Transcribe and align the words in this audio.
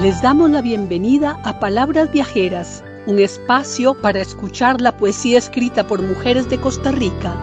Les 0.00 0.22
damos 0.22 0.48
la 0.48 0.62
bienvenida 0.62 1.40
a 1.42 1.58
Palabras 1.58 2.12
Viajeras, 2.12 2.84
un 3.08 3.18
espacio 3.18 4.00
para 4.00 4.20
escuchar 4.20 4.80
la 4.80 4.96
poesía 4.96 5.38
escrita 5.38 5.84
por 5.88 6.00
mujeres 6.00 6.48
de 6.48 6.56
Costa 6.56 6.92
Rica. 6.92 7.34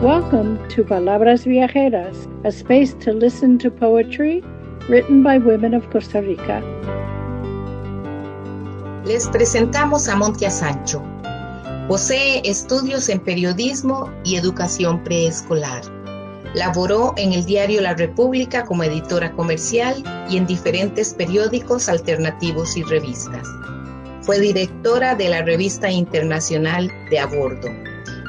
Welcome 0.00 0.56
to 0.68 0.84
Palabras 0.84 1.44
Viajeras, 1.44 2.28
a 2.44 2.50
space 2.50 2.94
to 3.04 3.12
listen 3.12 3.58
to 3.58 3.72
poetry 3.72 4.40
written 4.88 5.24
by 5.24 5.38
women 5.38 5.74
of 5.74 5.84
Costa 5.90 6.20
Rica. 6.20 6.62
Les 9.04 9.26
presentamos 9.26 10.08
a 10.08 10.14
Montia 10.14 10.48
Sancho. 10.48 11.02
Posee 11.88 12.40
estudios 12.44 13.08
en 13.08 13.18
periodismo 13.18 14.08
y 14.22 14.36
educación 14.36 15.02
preescolar. 15.02 15.97
Laboró 16.54 17.12
en 17.16 17.32
el 17.32 17.44
diario 17.44 17.80
La 17.80 17.94
República 17.94 18.64
como 18.64 18.82
editora 18.82 19.32
comercial 19.32 20.02
y 20.30 20.36
en 20.36 20.46
diferentes 20.46 21.12
periódicos 21.14 21.88
alternativos 21.88 22.76
y 22.76 22.82
revistas. 22.84 23.46
Fue 24.22 24.40
directora 24.40 25.14
de 25.14 25.28
la 25.28 25.42
revista 25.42 25.90
internacional 25.90 26.90
de 27.10 27.18
Abordo. 27.18 27.68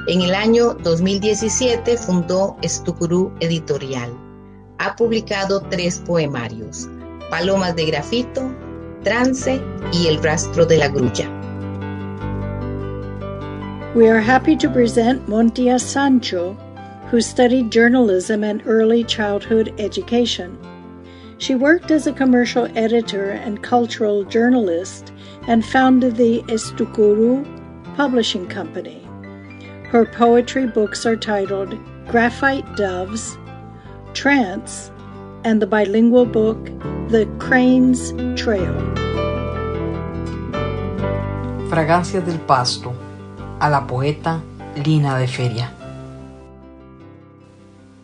En 0.07 0.21
el 0.21 0.33
año 0.33 0.73
2017 0.73 1.97
fundó 1.97 2.57
Estucurú 2.61 3.31
Editorial. 3.39 4.11
Ha 4.79 4.95
publicado 4.95 5.61
tres 5.69 5.99
poemarios, 5.99 6.89
Palomas 7.29 7.75
de 7.75 7.85
Grafito, 7.85 8.49
Trance 9.03 9.61
y 9.93 10.07
El 10.07 10.21
Rastro 10.21 10.65
de 10.65 10.77
la 10.77 10.87
Grulla. 10.87 11.29
We 13.95 14.09
are 14.09 14.21
happy 14.21 14.55
to 14.57 14.69
present 14.69 15.27
Montia 15.27 15.79
Sancho, 15.79 16.55
who 17.09 17.19
studied 17.21 17.71
journalism 17.71 18.43
and 18.43 18.61
early 18.67 19.03
childhood 19.03 19.73
education. 19.79 20.57
She 21.39 21.55
worked 21.55 21.89
as 21.89 22.05
a 22.05 22.13
commercial 22.13 22.65
editor 22.77 23.31
and 23.31 23.63
cultural 23.63 24.23
journalist 24.23 25.11
and 25.47 25.65
founded 25.65 26.17
the 26.17 26.43
Estucuru 26.43 27.43
Publishing 27.95 28.47
Company. 28.47 29.01
Her 29.85 30.05
poetry 30.05 30.67
books 30.67 31.05
are 31.07 31.15
titled 31.15 31.73
Graphite 32.07 32.75
Doves, 32.75 33.37
Trance, 34.13 34.91
and 35.43 35.61
the 35.61 35.67
bilingual 35.67 36.25
book 36.25 36.63
The 37.09 37.25
Crane's 37.39 38.11
Trail. 38.39 38.75
Fragancia 41.69 42.21
del 42.21 42.39
Pasto, 42.45 42.93
a 43.61 43.69
la 43.69 43.87
poeta 43.87 44.41
Lina 44.85 45.17
de 45.17 45.27
Feria. 45.27 45.78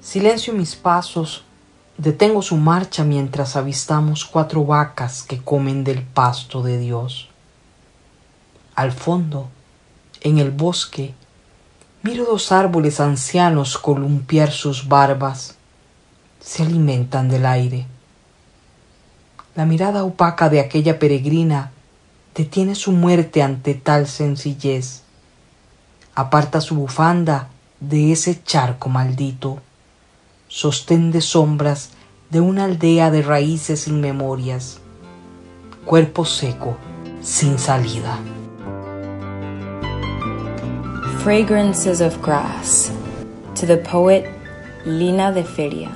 Silencio 0.06 0.54
mis 0.54 0.76
pasos, 0.76 1.46
detengo 1.98 2.44
su 2.44 2.58
marcha 2.58 3.04
mientras 3.04 3.56
avistamos 3.56 4.24
cuatro 4.24 4.64
vacas 4.64 5.24
que 5.24 5.42
comen 5.42 5.84
del 5.84 6.04
pasto 6.04 6.62
de 6.62 6.78
Dios. 6.78 7.28
Al 8.76 8.92
fondo, 8.92 9.50
en 10.22 10.38
el 10.38 10.52
bosque, 10.52 11.16
miro 12.04 12.24
dos 12.26 12.52
árboles 12.52 13.00
ancianos 13.00 13.80
columpiar 13.80 14.52
sus 14.52 14.88
barbas. 14.88 15.56
Se 16.40 16.62
alimentan 16.62 17.28
del 17.28 17.48
aire. 17.48 17.88
La 19.56 19.66
mirada 19.66 20.04
opaca 20.04 20.50
de 20.50 20.60
aquella 20.60 21.00
peregrina 21.00 21.72
detiene 22.36 22.76
su 22.76 22.92
muerte 22.92 23.42
ante 23.42 23.74
tal 23.74 24.06
sencillez. 24.06 25.02
Aparta 26.14 26.62
su 26.62 26.76
bufanda 26.76 27.50
de 27.80 28.12
ese 28.12 28.44
charco 28.44 28.88
maldito 28.88 29.64
sostén 30.56 31.12
de 31.12 31.20
sombras 31.20 31.90
de 32.30 32.40
una 32.40 32.64
aldea 32.64 33.12
de 33.12 33.22
raíces 33.22 33.90
inmemorias, 33.90 34.80
cuerpo 35.86 36.24
seco, 36.24 36.78
sin 37.22 37.60
salida. 37.60 38.18
Fragrances 41.20 42.00
of 42.00 42.22
Grass 42.22 42.90
to 43.56 43.66
the 43.66 43.76
poet 43.76 44.30
Lina 44.86 45.34
de 45.34 45.44
Feria. 45.44 45.92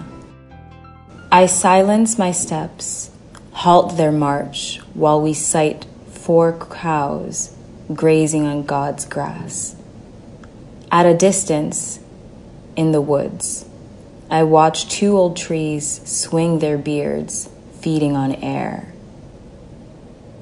I 1.31 1.45
silence 1.45 2.17
my 2.17 2.33
steps, 2.33 3.11
halt 3.53 3.95
their 3.95 4.11
march 4.11 4.81
while 4.93 5.21
we 5.21 5.33
sight 5.33 5.85
four 6.11 6.51
cows 6.51 7.55
grazing 7.93 8.45
on 8.45 8.63
God's 8.63 9.05
grass. 9.05 9.77
At 10.91 11.05
a 11.05 11.13
distance, 11.13 12.01
in 12.75 12.91
the 12.91 12.99
woods, 12.99 13.68
I 14.31 14.43
watch 14.43 14.87
two 14.87 15.17
old 15.17 15.35
trees 15.35 16.01
swing 16.05 16.59
their 16.59 16.77
beards, 16.77 17.49
feeding 17.81 18.15
on 18.15 18.35
air. 18.35 18.93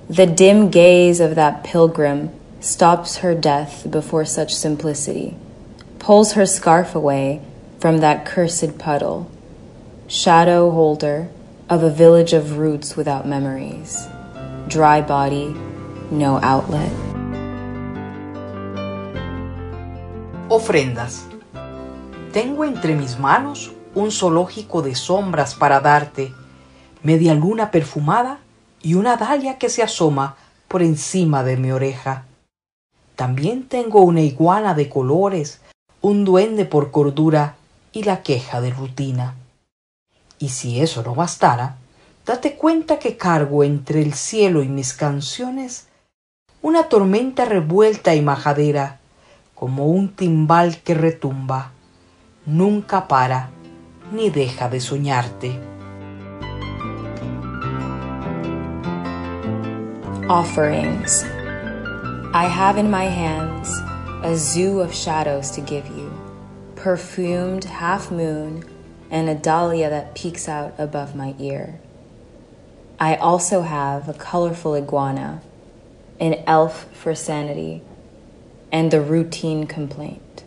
The 0.09 0.25
dim 0.25 0.69
gaze 0.69 1.21
of 1.21 1.35
that 1.35 1.63
pilgrim 1.63 2.31
stops 2.59 3.17
her 3.17 3.33
death 3.33 3.89
before 3.89 4.25
such 4.25 4.53
simplicity, 4.53 5.37
pulls 5.99 6.33
her 6.33 6.45
scarf 6.45 6.95
away 6.95 7.41
from 7.79 7.99
that 7.99 8.25
cursed 8.25 8.77
puddle, 8.77 9.31
shadow 10.07 10.69
holder 10.69 11.29
of 11.69 11.81
a 11.81 11.89
village 11.89 12.33
of 12.33 12.57
roots 12.57 12.97
without 12.97 13.25
memories, 13.25 14.05
dry 14.67 14.99
body, 14.99 15.55
no 16.11 16.39
outlet. 16.41 16.91
Ofrendas. 20.49 21.23
Tengo 22.33 22.63
entre 22.63 22.93
mis 22.93 23.17
manos 23.17 23.76
un 23.97 24.11
zoológico 24.11 24.83
de 24.83 24.93
sombras 24.93 25.55
para 25.55 25.79
darte, 25.79 26.31
media 27.01 27.33
luna 27.33 27.71
perfumada 27.71 28.39
y 28.81 28.93
una 28.93 29.17
dalia 29.17 29.57
que 29.57 29.69
se 29.69 29.81
asoma 29.81 30.35
por 30.67 30.83
encima 30.83 31.43
de 31.43 31.57
mi 31.57 31.71
oreja. 31.71 32.25
También 33.15 33.67
tengo 33.67 34.01
una 34.01 34.21
iguana 34.21 34.75
de 34.75 34.87
colores, 34.87 35.61
un 36.01 36.25
duende 36.25 36.65
por 36.65 36.91
cordura 36.91 37.55
y 37.91 38.03
la 38.03 38.21
queja 38.21 38.61
de 38.61 38.69
rutina. 38.69 39.35
Y 40.37 40.49
si 40.49 40.79
eso 40.79 41.01
no 41.01 41.15
bastara, 41.15 41.77
date 42.25 42.55
cuenta 42.55 42.99
que 42.99 43.17
cargo 43.17 43.63
entre 43.63 44.03
el 44.03 44.13
cielo 44.13 44.61
y 44.61 44.67
mis 44.67 44.93
canciones 44.93 45.87
una 46.61 46.89
tormenta 46.89 47.45
revuelta 47.45 48.13
y 48.13 48.21
majadera, 48.21 48.99
como 49.55 49.87
un 49.87 50.09
timbal 50.09 50.77
que 50.81 50.93
retumba, 50.93 51.71
nunca 52.45 53.07
para 53.07 53.51
ni 54.11 54.29
deja 54.29 54.69
de 54.69 54.77
soñarte. 54.77 55.63
Offerings. 60.29 61.23
I 62.33 62.45
have 62.45 62.77
in 62.77 62.89
my 62.91 63.05
hands 63.05 63.69
a 64.23 64.35
zoo 64.35 64.79
of 64.79 64.93
shadows 64.93 65.51
to 65.51 65.61
give 65.61 65.87
you, 65.87 66.11
perfumed 66.75 67.65
half 67.65 68.11
moon 68.11 68.63
and 69.09 69.29
a 69.29 69.35
dahlia 69.35 69.89
that 69.89 70.15
peeks 70.15 70.47
out 70.47 70.73
above 70.77 71.15
my 71.15 71.33
ear. 71.39 71.79
I 72.99 73.15
also 73.15 73.61
have 73.61 74.09
a 74.09 74.13
colorful 74.13 74.75
iguana, 74.75 75.41
an 76.19 76.43
elf 76.47 76.87
for 76.93 77.13
sanity, 77.15 77.83
and 78.71 78.91
the 78.91 79.01
routine 79.01 79.67
complaint. 79.67 80.43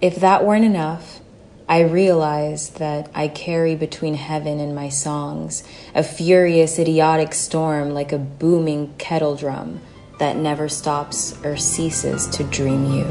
If 0.00 0.20
that 0.20 0.46
weren't 0.46 0.64
enough, 0.64 1.20
I 1.68 1.80
realize 1.80 2.70
that 2.80 3.10
I 3.14 3.28
carry 3.28 3.76
between 3.76 4.14
heaven 4.14 4.58
and 4.58 4.74
my 4.74 4.88
songs 4.88 5.62
a 5.94 6.02
furious, 6.02 6.78
idiotic 6.78 7.34
storm 7.34 7.90
like 7.90 8.10
a 8.10 8.18
booming 8.18 8.94
kettle 8.96 9.36
drum 9.36 9.82
that 10.18 10.36
never 10.36 10.70
stops 10.70 11.36
or 11.44 11.58
ceases 11.58 12.26
to 12.28 12.44
dream 12.44 12.90
you. 12.94 13.04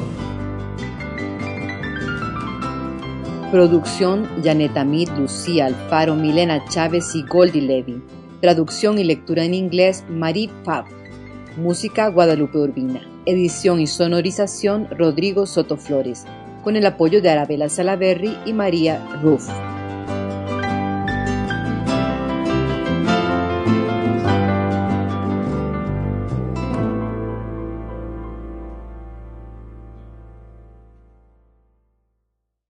Producción 3.52 4.44
Janet 4.44 4.76
Amid, 4.76 5.10
Lucía 5.10 5.68
Alfaro, 5.68 6.16
Milena 6.16 6.66
Chávez 6.70 7.14
y 7.14 7.22
Goldie 7.22 7.62
Levy. 7.62 8.02
Traducción 8.42 8.98
y 8.98 9.04
lectura 9.04 9.44
en 9.44 9.54
inglés 9.54 10.04
Marie 10.10 10.50
Fab. 10.66 10.86
Música 11.56 12.08
Guadalupe 12.08 12.58
Urbina. 12.58 13.02
Edición 13.28 13.80
y 13.80 13.86
sonorización 13.86 14.88
Rodrigo 14.98 15.46
Soto 15.46 15.78
Flores 15.78 16.26
con 16.64 16.76
el 16.76 16.86
apoyo 16.86 17.22
de 17.22 17.30
Arabella 17.30 17.70
Salaberry 17.70 18.38
y 18.46 18.54
María 18.54 19.00
Ruff. 19.22 19.50